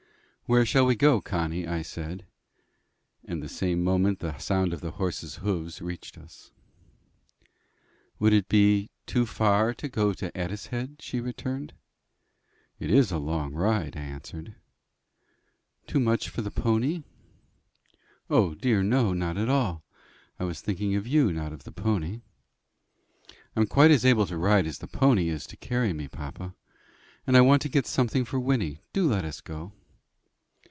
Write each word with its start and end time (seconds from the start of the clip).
"Where 0.47 0.65
shall 0.65 0.85
we 0.85 0.95
go, 0.97 1.21
Connie?" 1.21 1.65
I 1.65 1.81
said, 1.81 2.25
and 3.23 3.41
the 3.41 3.47
same 3.47 3.81
moment 3.81 4.19
the 4.19 4.37
sound 4.37 4.73
of 4.73 4.81
the 4.81 4.91
horses' 4.91 5.37
hoofs 5.37 5.79
reached 5.81 6.17
us. 6.17 6.51
"Would 8.19 8.33
it 8.33 8.49
be 8.49 8.89
too 9.05 9.25
far 9.25 9.73
to 9.75 9.87
go 9.87 10.11
to 10.11 10.29
Addicehead?" 10.37 11.01
she 11.01 11.21
returned. 11.21 11.71
"It 12.79 12.89
is 12.91 13.13
a 13.13 13.17
long 13.17 13.53
ride," 13.53 13.95
I 13.95 14.01
answered. 14.01 14.55
"Too 15.87 16.01
much 16.01 16.27
for 16.27 16.41
the 16.41 16.51
pony?" 16.51 17.03
"O 18.29 18.53
dear, 18.53 18.83
no 18.83 19.13
not 19.13 19.37
at 19.37 19.47
all. 19.47 19.85
I 20.37 20.43
was 20.43 20.59
thinking 20.59 20.95
of 20.95 21.07
you, 21.07 21.31
not 21.31 21.53
of 21.53 21.63
the 21.63 21.71
pony." 21.71 22.23
"I'm 23.55 23.67
quite 23.67 23.91
as 23.91 24.03
able 24.03 24.25
to 24.25 24.37
ride 24.37 24.67
as 24.67 24.79
the 24.79 24.87
pony 24.87 25.29
is 25.29 25.47
to 25.47 25.55
carry 25.55 25.93
me, 25.93 26.09
papa. 26.09 26.55
And 27.25 27.37
I 27.37 27.39
want 27.41 27.61
to 27.61 27.69
get 27.69 27.87
something 27.87 28.25
for 28.25 28.37
Wynnie. 28.37 28.81
Do 28.91 29.07
let 29.07 29.23
us 29.23 29.39
go." 29.39 29.71